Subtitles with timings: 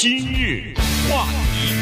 [0.00, 0.72] 今日
[1.10, 1.74] 话题，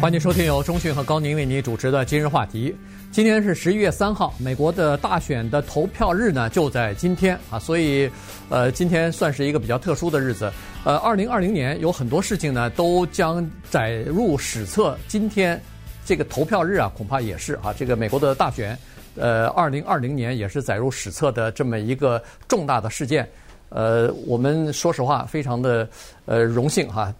[0.00, 2.74] 欢迎收听由中讯和高宁为您主持的今日话题。
[3.12, 8.10] 今天是十一月三号，美国的大选的投票日呢就在今天啊，所以
[8.48, 10.50] 呃，今天算是一个比较特殊的日子。
[10.82, 15.60] 呃，二零二零年有很多事情呢都将载入史册，今天
[16.06, 18.74] 这个投票日啊，恐怕也是啊，这个美国的大选。
[19.16, 23.28] 呃，二零二零年也是载入史册的这么一个重大的事件。
[23.70, 25.88] 呃，我们说实话，非常的
[26.26, 27.12] 呃荣幸哈，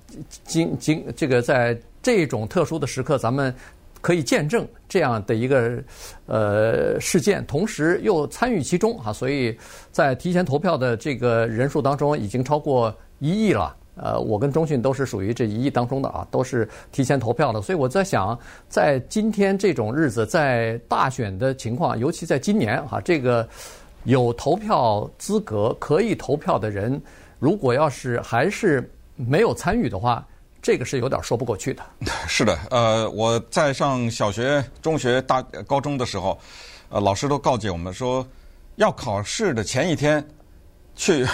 [0.44, 3.54] 今今这个在这种特殊的时刻，咱们
[4.00, 5.82] 可以见证这样的一个
[6.27, 9.56] 呃事件，同时又参与其中哈，所以
[9.92, 13.77] 在提前投票的这个人数当中，已经超过一亿了。
[13.96, 23.46] 呃，我跟中讯都是属于这一亿当中的啊，都是提前投票的，所以我在想，在今天这种日子，在大选的情况，尤其在今年哈，这个
[24.04, 27.00] 有投票资格可以投票的人，
[27.38, 30.27] 如果要是还是没有参与的话，
[30.62, 31.82] 这个是有点说不过去的。
[32.27, 36.38] 是的，呃，我在上小学、中学、大高中的时候，
[36.88, 38.27] 呃，老师都告诫我们说，
[38.77, 40.27] 要考试的前一天
[40.94, 41.27] 去。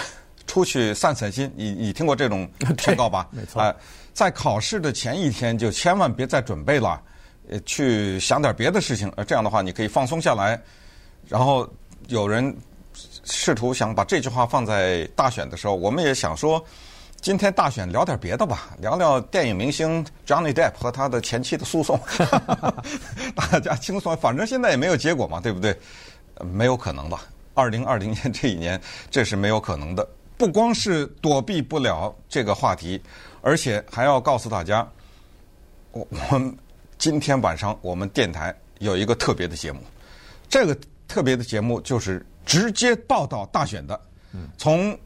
[0.47, 2.49] 出去散散心，你你听过这种
[2.79, 3.27] 劝告吧？
[3.31, 3.61] 没错。
[3.61, 3.75] 哎，
[4.13, 7.01] 在考试的前一天就千万别再准备了，
[7.49, 9.11] 呃，去想点别的事情。
[9.17, 10.57] 呃，这样的话你可以放松下来。
[11.27, 11.69] 然后
[12.07, 12.55] 有人
[13.23, 16.63] 试图想把这句话放在大选的时候，我们也想说，
[17.19, 21.99] 今天大选聊点别的吧，聊聊电影明星 Johnny Depp 和他的前妻的诉讼，
[23.35, 24.15] 大家轻松。
[24.17, 25.77] 反正现在也没有结果嘛，对不对？
[26.43, 27.25] 没有可能吧？
[27.53, 30.07] 二零二零年这一年，这是没有可能的。
[30.37, 33.01] 不光是躲避不了这个话题，
[33.41, 34.87] 而且还要告诉大家，
[35.91, 36.55] 我我们
[36.99, 39.81] 今天晚上我们电台有一个特别的节目，
[40.47, 43.99] 这个特别的节目就是直接报道大选的，
[44.57, 44.97] 从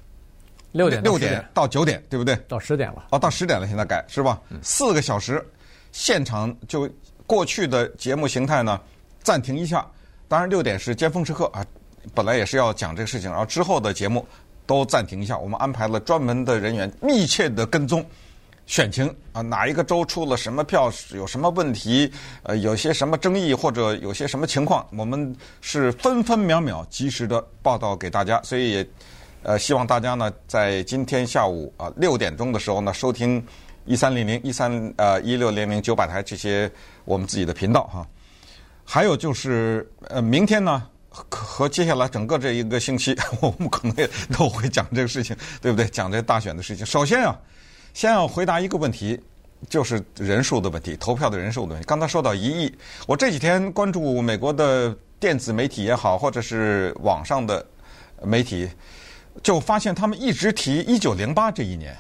[0.72, 2.36] 六点六点到九点，对不对？
[2.48, 3.08] 到十点了。
[3.12, 4.42] 哦，到十点了，现在改是吧？
[4.62, 5.46] 四个小时，
[5.92, 6.90] 现场就
[7.28, 8.80] 过去的节目形态呢，
[9.22, 9.86] 暂停一下。
[10.28, 11.66] 当然六点是尖峰时刻啊，
[12.14, 14.26] 本来也是要讲这个事情，然后之后的节目。
[14.68, 18.06] 都暂停一下，我们安排了专门的人员密切的跟踪
[18.66, 22.12] 选情啊，哪一个州出了什么票，有什么问题，
[22.44, 28.42] 呃，有些什么争议或者有些什么情况，我们是分分秒秒及时的报道给大家。
[28.44, 28.88] 所以也
[29.44, 33.44] 呃，希望大家呢，在今天下午啊六点钟的时候呢，收听
[33.86, 36.72] 一三零零、一三呃一六零零九百台这些
[37.06, 38.08] 我们自己的频道哈。
[38.86, 40.88] 还有就是呃，明天呢。
[41.30, 45.86] 和接下来整个这一个星期， 我们可能也都会讲这个事情，对不对？
[45.90, 46.86] 讲这大选的事情。
[46.86, 47.38] 首先啊，
[47.94, 49.20] 先要回答一个问题，
[49.70, 51.86] 就是人数的问题，投票的人数的问题。
[51.86, 52.74] 刚才说到一亿，
[53.08, 57.66] 我这几天关注美国的电子媒体也好，或者是网上的
[58.24, 58.70] 媒体，
[59.44, 61.96] 就发现他们一直提一九零八这一年。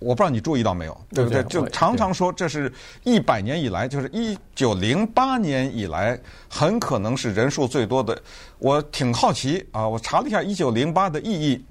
[0.00, 1.42] 我不知道你注意到没有，对不对？
[1.42, 6.16] 就常常说这是一百年以来，就是一九零八年以来，
[6.48, 8.16] 很可能是人数最多的。
[8.58, 11.64] 我挺好奇啊，我查了一下一九零八的意义，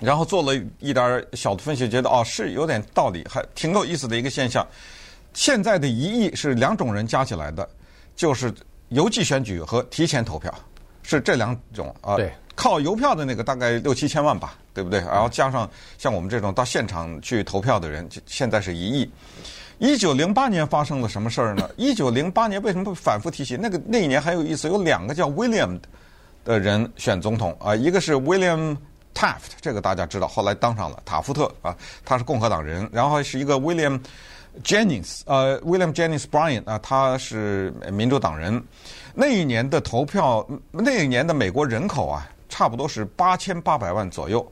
[0.00, 4.66] 然后做了一点小的分析，觉得哦是有点道理，还挺有意思的一个现象。
[5.34, 7.68] 现在的一亿是两种人加起来的，
[8.16, 8.52] 就是
[8.88, 10.52] 邮寄选举和提前投票，
[11.02, 12.16] 是这两种啊。
[12.16, 12.32] 对。
[12.56, 15.00] 靠邮票的那个大概六七千万吧，对不对？
[15.00, 19.10] 然后加上像我们这种到现场去投票的人，现在是一亿。
[19.78, 21.70] 一九零八年发生了什么事儿呢？
[21.78, 23.56] 一九零八年为什么会反复提起？
[23.56, 25.80] 那个那一年很有意思，有两个叫 William
[26.44, 28.76] 的人选总统啊，一个是 William
[29.14, 32.88] Taft，这个大家知道，后来当上了塔夫特啊，他是共和党人。
[32.92, 34.00] 然后是一个 William
[34.62, 38.62] Jennings，呃，William Jennings Bryan 啊，他是民主党人。
[39.14, 42.28] 那一年的投票，那一年的美国人口啊。
[42.52, 44.44] 差不多是八千八百万左右，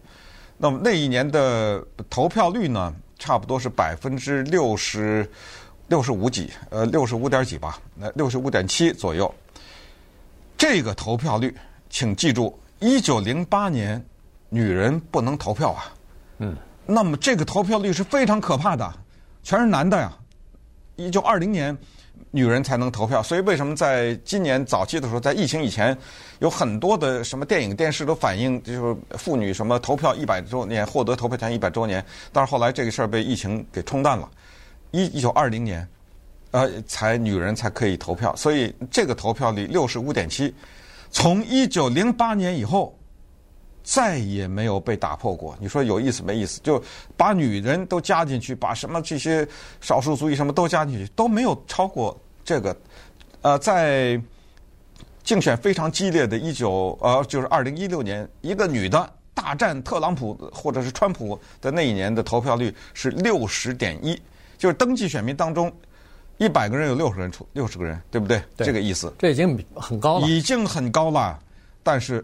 [0.56, 5.28] 那么那一年的投票率呢，差不多是百分之六十
[5.88, 9.34] 六十五几，呃，六十五点几吧，那六十五点七左右。
[10.56, 11.52] 这个投票率，
[11.90, 14.02] 请记住，一九零八年
[14.48, 15.92] 女人不能投票啊，
[16.38, 18.92] 嗯，那么这个投票率是非常可怕的，
[19.42, 20.12] 全是男的呀。
[20.96, 21.76] 一九二零年。
[22.30, 25.96] 女人才能投票，所以为什么在今年早期的时候，在疫情以前，
[26.40, 32.04] 有很多的什么电影、电视都反映，就是妇女什么投票一百周年，获得投票权一百周年。
[32.30, 34.28] 但是后来这个事儿被疫情给冲淡了，
[34.90, 35.88] 一一九二零年，
[36.50, 40.52] 呃，才女人才可以投票，所以这个投票率六十五点七，
[41.10, 42.97] 从一九零八年以后，
[43.90, 45.56] 再也没有被打破过。
[45.58, 46.60] 你说有意思没意思？
[46.62, 46.82] 就
[47.16, 49.48] 把女人都加进去，把什么这些
[49.80, 52.14] 少数族裔什么都加进去，都没有超过
[52.44, 52.76] 这个。
[53.40, 54.20] 呃，在
[55.24, 64.20] 竞选非常激烈的一九呃，就是二零一六年，一个女的大战特朗普或者是川普的那一年的投票率是六十点一，
[64.58, 65.72] 就是登记选民当中
[66.36, 68.38] 一百个人有六十人出六十个人，对不对？
[68.54, 69.10] 对这个意思。
[69.18, 71.40] 这已经很高了，已经很高了，
[71.82, 72.22] 但是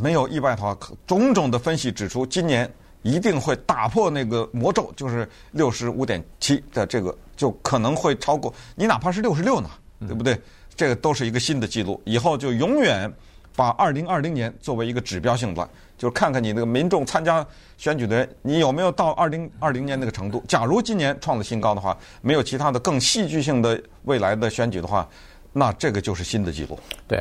[0.00, 0.76] 没有意外的话，
[1.06, 2.70] 种种的分析指出，今年
[3.02, 9.70] 一定会打破那个魔咒，就是六十五点七的这个，就可能会超过你，哪怕是六十六呢，
[10.00, 10.34] 对不对？
[10.34, 10.42] 嗯、
[10.76, 13.12] 这个都是一个新的记录，以后就永远。
[13.56, 17.44] 把二零二零年作为一个指标性的，就是看看你那个民众参加
[17.76, 20.40] 选举的人，你有没有到二零二零年那个程度。
[20.46, 25.08] 假如今年创了新高的话，没有其他的更戏剧性的未来的选举的话，
[25.52, 26.78] 那这个就是新的记录。
[27.08, 27.20] 对，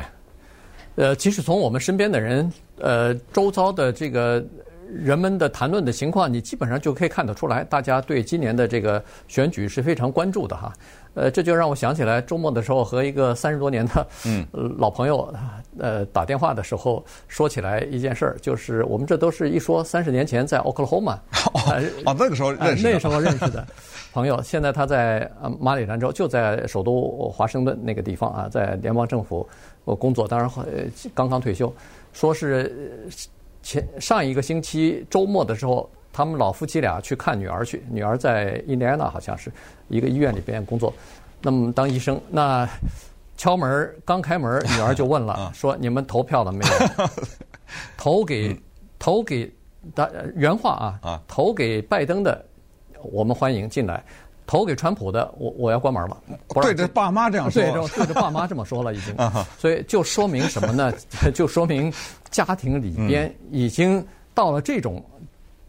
[0.98, 4.44] 呃，其实从我们身边的人，呃，周遭的这个
[4.92, 10.74] 人们的谈论的情况，你基本上就可以看得出来，大家对今年的这个选举是非常关注的哈。
[11.18, 14.46] 呃，这就让我想起来周末的时候和一个三十多年的嗯
[14.78, 15.34] 老朋友
[15.80, 21.16] 呃打电话的时候说起来一件事儿，就是我们这都是一说三十年前在 Oklahoma
[21.56, 21.60] 哦，
[22.06, 23.66] 哦那个时候认识的，那时候认识的
[24.14, 25.28] 朋友，现在他在
[25.60, 29.48] 马里兰州，就在首都华盛顿那个地方啊，在联邦政府
[29.98, 30.48] 工作，当然
[31.16, 31.74] 刚刚退休，
[32.14, 33.08] 说是
[33.64, 35.90] 前上一个星期周末的时候。
[36.18, 39.52] 他们老夫妻俩去看女儿去，女儿在印第安纳好像是
[39.88, 40.92] 一个医院里边工作，
[41.44, 42.20] 那么当医生。
[42.32, 42.68] 那
[43.38, 47.08] 敲门刚开门，女儿就问了，说：“你们投票了没有？
[47.96, 48.60] 投给
[48.98, 49.54] 投给
[49.94, 52.44] 的原话啊，投给拜登的，
[53.04, 54.02] 我们欢迎进来；
[54.48, 56.18] 投给川普的，我我要关门了。”
[56.64, 59.16] 对着爸妈这样说，对着对着爸妈这么说了已经。
[59.60, 60.92] 所以就说明什么呢？
[61.32, 61.94] 就说明
[62.32, 64.04] 家庭里边已经
[64.34, 65.00] 到了这种。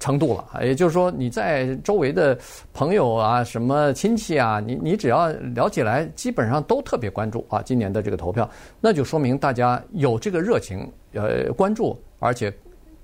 [0.00, 2.38] 程度了，也就是说，你在周围的
[2.72, 8.48] 朋友啊、什么亲戚啊，你你只要聊起来，基本上都特别关注啊，今年的这个投票，
[8.80, 12.52] 那就说明大家有这个热情，呃，关注，而且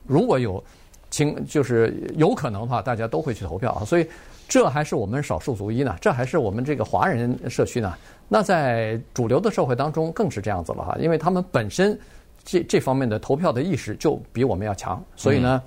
[0.06, 0.62] 如果有
[1.10, 3.84] 情，就是有可能的话，大家都会去投票啊。
[3.84, 4.06] 所以
[4.48, 7.94] 这还是我们少数族裔呢，这还是我们这个华人社区呢。
[8.28, 11.98] 那在主流的社会当中更是这样子了哈，因为他们本身
[12.44, 15.60] 这这方面的投票的意识就比我们要强，所以呢。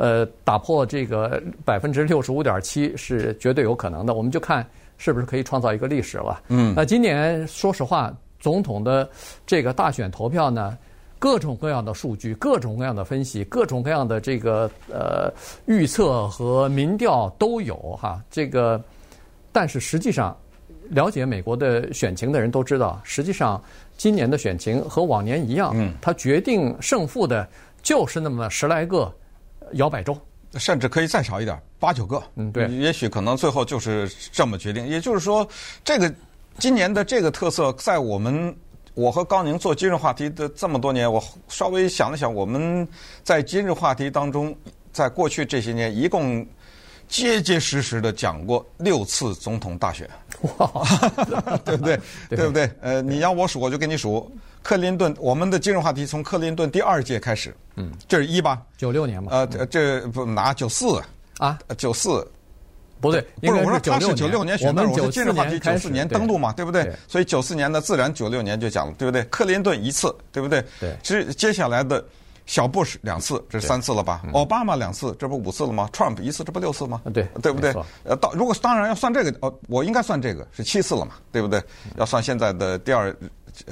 [0.00, 4.14] 呃，打破这个百分之六十五点七是绝对有可能的。
[4.14, 4.66] 我们就看
[4.96, 6.40] 是不是可以创造一个历史了。
[6.48, 9.06] 嗯，那今年说实话，总统的
[9.46, 10.78] 这个大选投票呢，
[11.18, 15.30] 各种各样的数据、各种各样的分析、各种各样的这个呃
[15.66, 18.24] 预测和民调都有哈。
[18.30, 18.82] 这个，
[19.52, 20.34] 但是实际上，
[20.88, 23.62] 了解美国的选情的人都知道，实际上
[23.98, 27.46] 今年的选情和往年一样，嗯，它决定胜负的
[27.82, 29.12] 就是那么十来个。
[29.72, 30.16] 摇摆州，
[30.54, 32.22] 甚至可以再少一点，八九个。
[32.36, 34.86] 嗯，对，也许可能最后就是这么决定。
[34.86, 35.46] 也就是说，
[35.84, 36.12] 这个
[36.58, 38.54] 今年的这个特色，在我们
[38.94, 42.86] 我和高宁做今日话题的这么多年，我稍微想了想，我们
[43.22, 44.54] 在今日话题当中，
[44.92, 46.46] 在过去这些年，一共
[47.08, 50.08] 结结实实的讲过六次总统大选，
[50.58, 50.68] 哇，
[51.64, 51.96] 对不对？
[52.28, 52.70] 对，对不对？
[52.80, 54.30] 呃，你要我数，我就给你数。
[54.62, 58.60] 克林顿，我们的今日话题从克林顿第二届开始，嗯，这是一吧？
[58.76, 59.30] 九六年嘛？
[59.32, 61.00] 呃，这不拿九四
[61.38, 61.58] 啊？
[61.78, 62.26] 九四，
[63.00, 66.92] 不对，不是我说他是九六年选的，我们今日话题九四年登陆嘛，对不对？
[67.08, 69.24] 所以九四年的自然九六年就讲了，对不对？
[69.24, 70.62] 克林顿一次，对不对？
[70.78, 72.04] 对，接接下来的
[72.44, 74.22] 小布什两次，这是三次了吧？
[74.34, 77.00] 奥巴马两次，这不五次了吗？Trump 一次，这不六次吗？
[77.14, 77.74] 对，对不对？
[78.04, 81.62] 呃，到如果当然要算这个，哦，我应该算这个是七次了嘛，对不对？
[81.96, 83.16] 要算现在的第二。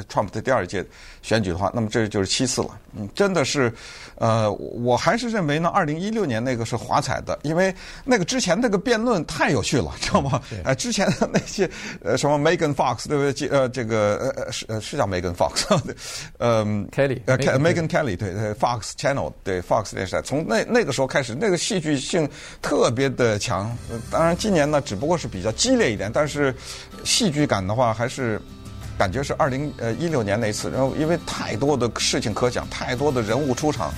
[0.08, 0.84] Trump 的第二届
[1.22, 2.78] 选举的话，那么这就是七次了。
[2.96, 3.72] 嗯，真的是，
[4.16, 10.40] 呃，我还是认为呢，二零一六年那个是华彩的，因为那个之前那个辩论太有趣了，知道吗？
[10.50, 11.68] 哎、呃，之前的那些
[12.02, 13.48] 呃什么 Megan Fox 对不对？
[13.48, 15.80] 呃，这个呃呃是呃是叫 Megan Fox，
[16.38, 22.28] 嗯，Kelly，呃 Megan Kelly 对对 Fox Channel 对 Fox 电视台，从那那个时候开始，那个戏剧性
[22.62, 23.76] 特别的强。
[24.10, 26.54] 当然今年呢，只不过是比较激烈一点，但是
[27.04, 28.40] 戏剧感的话还是。
[28.98, 33.94] 感觉是二零呃一六年那次，然后因为太多的事情可讲，太多的人物出场，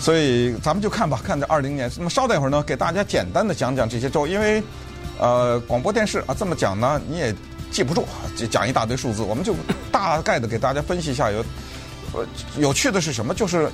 [0.00, 1.88] 所以咱们就看吧，看这二零年。
[1.96, 4.60] 那么稍等一会儿呢，给大家简单的讲讲这些州，因为
[5.20, 7.32] 呃广播电视啊这么讲呢，你也
[7.70, 8.04] 记不住，
[8.36, 9.54] 就讲一大堆数字，我们就
[9.92, 11.30] 大概的给大家分析一下。
[11.30, 11.44] 有
[12.12, 12.26] 呃
[12.58, 13.32] 有趣的是什么？
[13.32, 13.70] 就是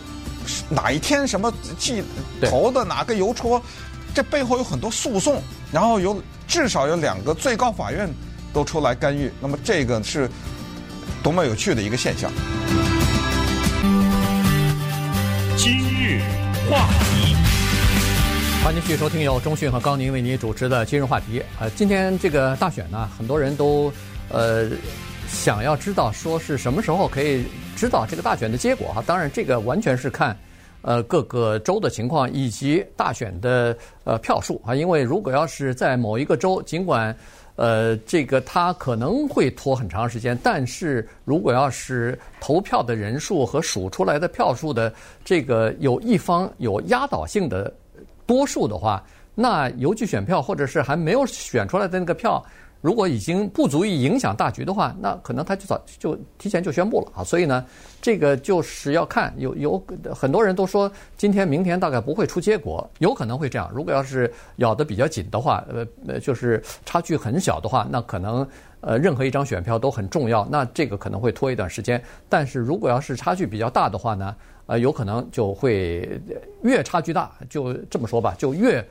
[0.68, 2.04] 哪一天什么记
[2.42, 3.60] 投的哪个邮戳，
[4.14, 8.06] 这背后有很多诉讼，然后有至少有两个最高法院。
[8.52, 10.28] 都出来干预，那么这个是
[11.22, 12.30] 多么有趣的一个现象。
[15.56, 16.22] 今日
[16.70, 17.36] 话题，
[18.64, 21.42] 欢迎继续收听由钟讯和高宁为您主持的今日话题。
[21.58, 23.92] 呃，今天这个大选呢，很多人都
[24.30, 24.70] 呃
[25.28, 27.44] 想要知道说是什么时候可以
[27.76, 29.04] 知道这个大选的结果哈。
[29.06, 30.34] 当然，这个完全是看
[30.80, 34.74] 呃各个州的情况以及大选的呃票数啊。
[34.74, 37.14] 因为如果要是在某一个州，尽管
[37.60, 44.90] 呃这个他可能会拖很长时间，但是如果要是投票的人数和数出来的票数的
[45.22, 47.70] 这个有一方有压倒性的
[48.24, 52.42] 多数的话，那邮寄选票或者是还没有选出来的那个票。
[52.80, 57.22] 如果已经不足以影响大局的话，那可能他就早就提前就宣布了啊。
[57.22, 57.64] 所以呢，
[58.00, 59.84] 这个就是要看有有
[60.14, 63.70] 很多人都说今天明天大概不会出结果，有可能会这样。
[63.74, 68.48] 如果要是咬得比较紧的话，呃呃，就是差距很小的话，那可能
[68.80, 72.02] 呃任何一张选票都很重要，那这个可能会拖一段时间。
[72.28, 74.34] 但是如果要是差距比较大的话呢，
[74.64, 76.18] 呃，有可能就会
[76.62, 78.82] 越差距大，就这么说吧，就越。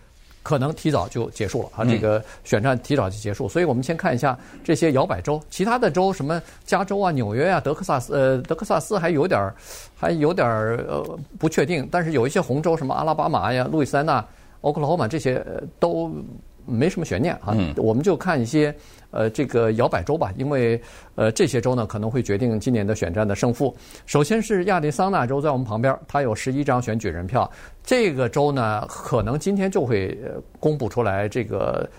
[0.49, 9.53] 可能提早就结束了啊，这个选战提早就结束，所以我们先看一下这些摇摆州，其他的州什么加州啊、纽约啊、德克萨斯呃，德克萨斯还有点儿
[9.95, 14.25] 还有点儿呃不确定，但是有一些红州，什么阿拉巴马呀、路易斯安那、
[14.61, 15.45] 奥克拉荷马这些
[15.79, 16.11] 都
[16.65, 18.73] 没什么悬念啊，我们就看一些。
[19.11, 20.79] 呃，这个摇摆州吧，因为
[21.15, 23.75] 呃这些州呢可能会决定今年的选战的胜负。
[24.05, 27.49] 首先是亚利桑那州在我们旁边，它有十一张选举人票。
[27.83, 30.15] 这个州呢可能今天就会
[30.59, 31.89] 公布出来这个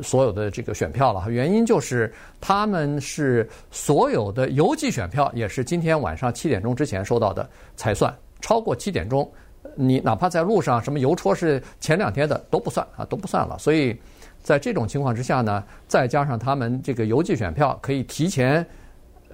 [0.00, 1.28] 所有的这个选票了。
[1.28, 9.28] 原因就是他们是所有的邮寄选票也是今天晚上七点钟之前收到的才算，超过七点钟，
[9.74, 13.58] 你哪怕在路上什么邮戳是前两天的都不算啊，都不算了。
[13.58, 13.96] 所以。
[14.42, 18.66] 在这种情况之下呢，再加上他们这个邮寄选票可以提前，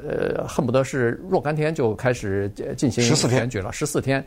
[0.03, 4.27] 呃，恨不得是若干天就开始进行选举了，十四天。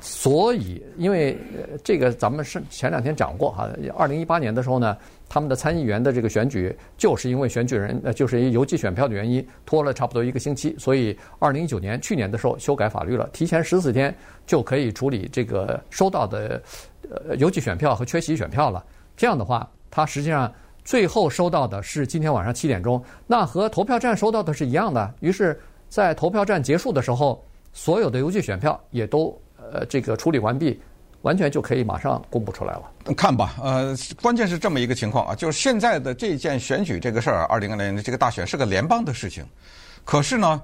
[0.00, 1.36] 所以，因为
[1.84, 4.96] 这个咱们是前两天讲过哈，二零一八年的时候呢，
[5.28, 14.14] 他们的参议员的这个选举就是因为选举人呃，就是因为邮寄选票的原因拖了差不多一个星期，所以二零一九年去年的时候修改法律了，提前十四天
[14.46, 16.62] 就可以处理这个收到的
[17.10, 18.84] 呃邮寄选票和缺席选票了。
[19.16, 19.68] 这样的话。
[19.94, 20.50] 他实际上
[20.86, 25.14] 最后收到的是今天晚上七点钟，那和投票站收到的是一样的。
[25.20, 25.60] 于是，
[25.90, 29.38] 在投票站结束的时候，所有的邮寄选票也都
[29.72, 30.80] 呃这个处理完毕，
[31.22, 33.14] 完全就可以马上公布出来了。
[33.16, 39.44] 看吧，呃，关键是这么一个情况啊，就是现在的这件选举这个事儿，二零二零年的这个大选是个联邦的事情，
[40.04, 40.62] 可是呢，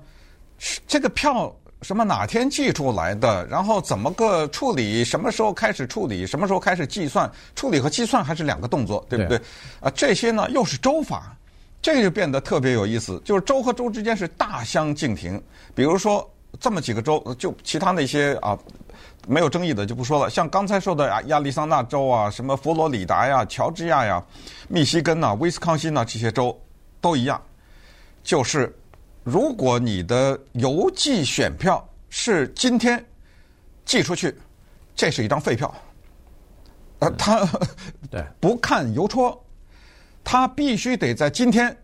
[0.87, 1.55] 这个票。
[1.83, 3.47] 什么哪天寄出来的？
[3.47, 5.05] 然后怎么个处理？
[5.05, 6.27] 什么时候开始处理？
[6.27, 7.31] 什么时候开始计算？
[7.55, 9.41] 处理和计算还是两个动作，对不对？
[9.79, 11.37] 啊，这些呢又是州法，
[11.81, 13.23] 这就变得特别有意思。
[13.25, 15.41] 就是州和州之间是大相径庭。
[15.73, 16.29] 比如说
[16.61, 18.59] 这么几个州，就其他那些啊
[19.27, 20.31] 没有争议的就不说了。
[20.31, 24.23] 像刚才说的亚亚利桑那州啊，什么佛罗里达呀、乔治亚呀、
[24.69, 26.59] 密西根呐、威斯康辛呐这些州
[27.01, 27.41] 都一样，
[28.23, 28.75] 就是。
[29.25, 33.05] 如果你的邮寄选票是今天
[33.85, 34.35] 寄出去，
[34.97, 35.75] 这是一张废票。
[37.01, 37.47] 呃，他
[38.11, 39.39] 对不看邮戳，
[40.25, 41.77] 他必须得在今天，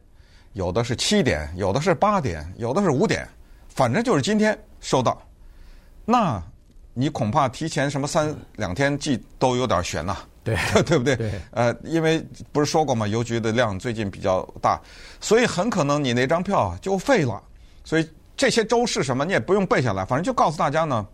[0.55, 3.29] 有的是七点，有的是八点，有的是五点，
[3.75, 5.21] 反正就是今天收到。
[6.05, 6.43] 那
[6.93, 10.17] 你恐怕提前什么三两天寄都有点悬呐。
[10.45, 11.17] 对， 对不对？
[11.17, 13.09] 对，呃，因为不是说过吗？
[13.09, 14.81] 邮局的量最近比较大，
[15.21, 17.43] 所以很可能你那张票就废了。
[17.83, 19.25] 所以这些州是什么？
[19.25, 21.07] 你也不用背下来，反正就告诉大家呢，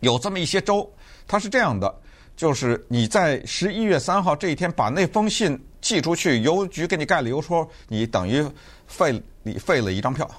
[0.00, 0.88] 有这么一些州，
[1.26, 1.92] 它是这样的，
[2.36, 8.46] 就是你在十一月三号这一天把那封信寄出去，邮局给你盖了邮戳，你等于
[8.86, 10.30] 废你废了一张票。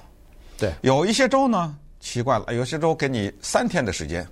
[0.58, 4.26] 对，有一些州呢，奇怪了，有些州给你三天的时间，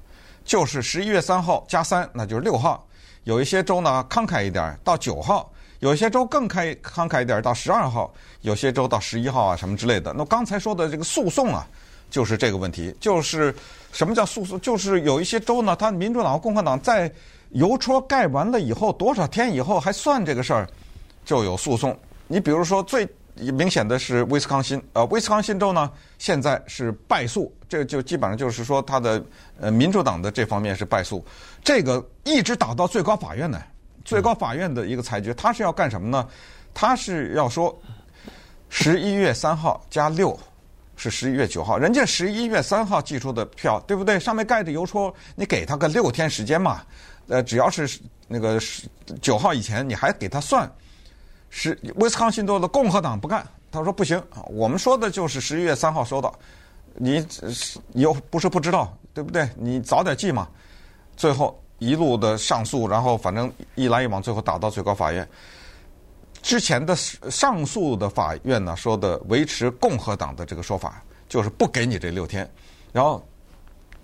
[0.45, 2.87] 就是十一月三号加三，那就是六号。
[3.25, 5.45] 有一些州呢慷慨一点，到九号；
[5.81, 8.11] 有些州更开慷慨一点，到十二号；
[8.43, 10.13] 有些州到十一号啊，什么之类的。
[10.17, 11.67] 那刚才说的这个诉讼啊，
[12.11, 13.55] 就是这个问题，就是
[13.93, 14.61] 什么叫诉讼？
[14.61, 17.13] 就是有一些州呢，它民主党和共和党在
[17.51, 20.69] 邮戳盖完了以后，多少天以后还算这个事儿，
[21.25, 21.99] 就有诉讼。
[22.29, 23.09] 你比如说最。
[23.37, 29.23] 明显的是威斯康辛，呃，威斯康辛州呢，现在是败诉，这就基本上就是说，他的
[29.59, 31.25] 呃民主党的这方面是败诉，
[31.65, 33.63] 这个一直打到最高法院呢，
[34.05, 36.29] 最高法院的一个裁决，他是要干什么呢？
[36.73, 37.77] 他是要说
[38.69, 40.39] 十一月三号加六
[40.97, 44.21] 是十一月九号，人家十一月三号寄出的票，对不对？
[44.21, 46.83] 上面盖着邮戳，你给他个六天时间嘛，
[47.29, 48.61] 呃，只要是那个
[49.23, 50.71] 九号以前，你还给他算。
[51.51, 56.33] 是威斯康辛州的共和党不干，他说不行，我们说的就是十一月三号收到，
[56.95, 57.27] 你
[57.95, 59.49] 又不是不知道，对不对？
[59.57, 60.49] 你早点记嘛。
[61.17, 65.29] 最后一路的上诉，然后反正一来一往，最后打到最高法院。
[66.41, 72.51] 之前的上诉的法院呢说的维持共和党的这个说法，就是不给你这六天。
[72.93, 73.23] 然后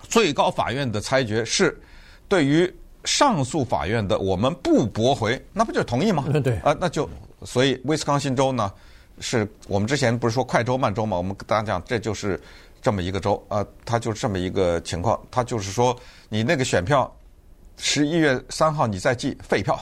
[0.00, 1.80] 最高法院的裁决是
[2.28, 2.70] 对于
[3.04, 6.24] 上诉法院的我们不驳回，那不就是同意吗？
[6.44, 7.08] 对啊，那就
[7.46, 8.70] 所以威斯康星州呢，
[9.20, 11.16] 是我们之前不是说快州慢州嘛？
[11.16, 12.38] 我们跟大家讲，这就是
[12.82, 15.96] 这么一个州啊，它就是这么一个情况，它就是说
[16.28, 17.10] 你那个选票
[17.76, 19.78] 十一月三号你再寄废票。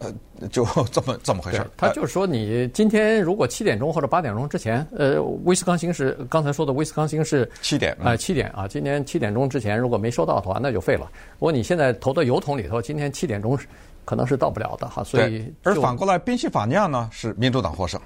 [0.00, 0.14] 呃，
[0.46, 1.68] 就 这么这么回事儿。
[1.76, 11.10] 他就是说，你今天如果七点钟或者八点钟之前，呃，威斯康星是刚才说的，威斯康星是七点啊，七点啊，今天七点钟之前如果没收到的话，那就废了。
[11.32, 13.58] 如果你现在投到邮筒里头，今天七点钟
[14.08, 15.04] 可能是到不了的哈。
[15.04, 18.00] 所以，而反过来，宾夕法尼亚呢是民主党获胜，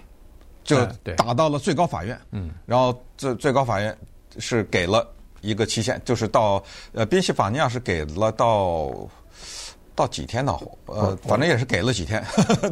[0.64, 0.84] 就
[1.16, 2.18] 打到了最高法院。
[2.32, 3.96] 嗯，然后最最高法院
[4.38, 5.06] 是给了
[5.42, 6.60] 一个期限，就是到
[6.92, 8.90] 呃，宾夕法尼亚是给了到。
[9.94, 10.58] 到几天呢？
[10.86, 12.24] 呃，反正也是给了几天。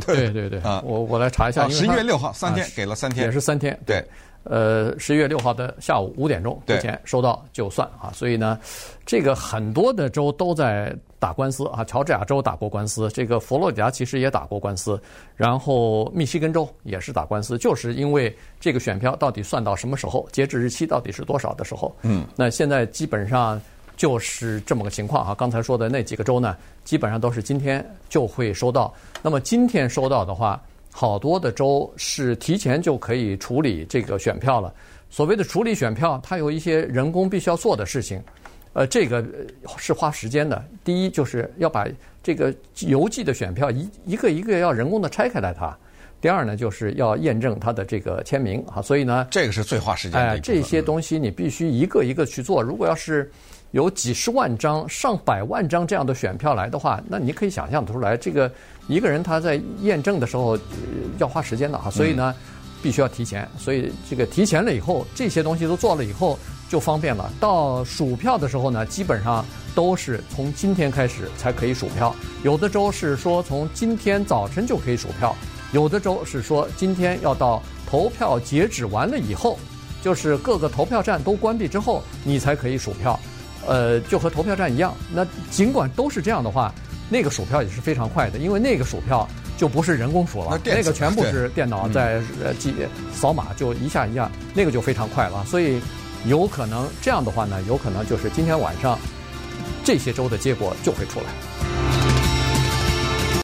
[0.07, 1.69] 对对对啊，我我来查一下。
[1.69, 3.79] 十一月六号，三天给了三天，也是三天。
[3.85, 4.03] 对，
[4.45, 8.11] 呃，十一月六号的下午五点钟之前收到就算啊。
[8.15, 8.59] 所以呢，
[9.05, 11.85] 这个很多的州都在打官司啊。
[11.85, 15.01] 乔治亚州打过官司，这个佛罗里达其实也打过官司，
[15.37, 21.95] 然后密西根州也是打官司，就是因为这个选票到底算到什么时候，截止日期到底是多少的时候。
[22.03, 23.61] 嗯，那现在基本上。
[23.97, 25.35] 就是这么个情况啊！
[25.35, 28.91] 刚才说的那几个州呢，基本上都是今天就会收到。
[29.21, 30.59] 那么今天收到的话，
[30.91, 34.73] 好多的州是提前就可以处理这个选票了。
[35.11, 38.23] 所谓的处理选票，它有一些人工必须要做的事情，
[38.81, 39.23] 呃，这个
[39.77, 40.65] 是花时间的。
[40.83, 41.87] 第一，就是要把
[42.23, 45.77] 这个邮寄的选票一一个一个要人工的拆开来它；
[46.19, 48.81] 第二呢，就是要验证它的这个签名啊。
[48.81, 50.27] 所以呢，这个是最花时间的。
[50.27, 52.63] 哎，这些东西你必须一个一个去做。
[52.63, 53.31] 如果要是
[53.73, 58.51] 有几十万张、上百万张这样的选票来的话，那你可以想象得出来，这个
[58.89, 60.59] 一个人他在验证的时候
[61.19, 62.35] 要花时间的啊，所以呢，
[62.83, 63.47] 必须要提前。
[63.59, 66.39] 所以这个提前了以后，这些东西都做了以后
[66.71, 67.31] 就方便了。
[67.41, 72.15] 到数票的时候呢，基本上都是从今天开始才可以数票。
[72.45, 75.35] 有的州是说从今天早晨就可以数票，
[75.73, 79.59] 有的州是说今天要到投票截止完了以后，
[80.01, 83.19] 就是各个投票站都关闭之后，你才可以数票。
[83.67, 84.95] 呃，就和投票站一样。
[85.13, 86.73] 那尽管都是这样的话，
[87.11, 89.29] 那个数票也是非常快的，因为那个数票
[89.59, 92.73] 就不是人工数了，那，那个全部是电脑在呃记
[93.13, 95.45] 扫码，就一下一下，那个就非常快了。
[95.45, 95.79] 所以
[96.27, 98.99] 有可能这样的话呢，有可能就是今天晚上
[99.83, 101.70] 这些州的结果就会出来。